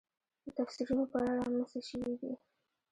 [0.43, 2.31] د تفسیرونو په اړه رامنځته شوې دي.